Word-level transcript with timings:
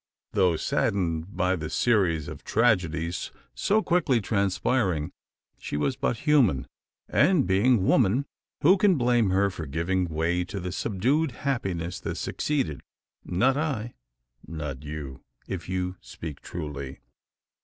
Though 0.33 0.55
saddened 0.55 1.37
by 1.37 1.55
the 1.55 1.69
series 1.69 2.27
of 2.27 2.43
tragedies 2.43 3.29
so 3.53 3.83
quickly 3.83 4.19
transpiring, 4.19 5.11
she 5.59 5.77
was 5.77 5.95
but 5.95 6.17
human; 6.25 6.65
and, 7.07 7.45
being 7.45 7.85
woman, 7.85 8.25
who 8.63 8.77
can 8.77 8.95
blame 8.95 9.29
her 9.29 9.51
for 9.51 9.67
giving 9.67 10.05
way 10.05 10.43
to 10.43 10.59
the 10.59 10.71
subdued 10.71 11.33
happiness 11.45 11.99
that 11.99 12.15
succeeded? 12.15 12.81
Not 13.23 13.57
I. 13.57 13.93
Not 14.47 14.81
you, 14.83 15.21
if 15.45 15.69
you 15.69 15.97
speak 16.01 16.41
truly. 16.41 16.99